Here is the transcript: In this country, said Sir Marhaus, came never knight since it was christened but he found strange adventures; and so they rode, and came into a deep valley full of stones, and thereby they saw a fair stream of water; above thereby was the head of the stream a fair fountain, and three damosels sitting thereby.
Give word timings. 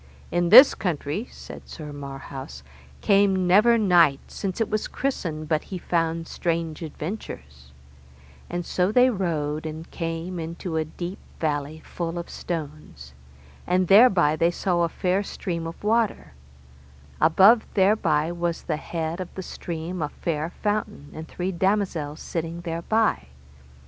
In 0.31 0.49
this 0.49 0.73
country, 0.73 1.27
said 1.29 1.67
Sir 1.69 1.93
Marhaus, 1.93 2.63
came 3.01 3.45
never 3.45 3.77
knight 3.77 4.19
since 4.31 4.59
it 4.59 4.67
was 4.67 4.87
christened 4.87 5.47
but 5.47 5.65
he 5.65 5.77
found 5.77 6.27
strange 6.27 6.81
adventures; 6.81 7.71
and 8.49 8.65
so 8.65 8.91
they 8.91 9.11
rode, 9.11 9.67
and 9.67 9.91
came 9.91 10.39
into 10.39 10.75
a 10.75 10.85
deep 10.85 11.19
valley 11.39 11.83
full 11.85 12.17
of 12.17 12.31
stones, 12.31 13.13
and 13.67 13.89
thereby 13.89 14.35
they 14.35 14.49
saw 14.49 14.81
a 14.81 14.89
fair 14.89 15.21
stream 15.21 15.67
of 15.67 15.83
water; 15.83 16.33
above 17.21 17.67
thereby 17.75 18.31
was 18.31 18.63
the 18.63 18.77
head 18.77 19.19
of 19.19 19.29
the 19.35 19.43
stream 19.43 20.01
a 20.01 20.09
fair 20.09 20.49
fountain, 20.63 21.11
and 21.13 21.27
three 21.27 21.51
damosels 21.51 22.19
sitting 22.19 22.61
thereby. 22.61 23.27